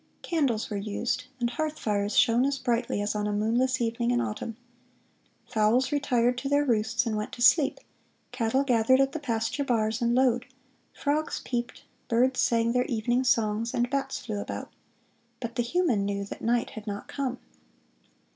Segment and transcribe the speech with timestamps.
[0.23, 4.19] "Candles were used; and hearth fires shone as brightly as on a moonless evening in
[4.19, 4.57] autumn....
[5.47, 7.79] Fowls retired to their roosts and went to sleep,
[8.31, 10.47] cattle gathered at the pasture bars and lowed,
[10.91, 14.71] frogs peeped, birds sang their evening songs, and bats flew about.
[15.39, 17.37] But the human knew that night had not come....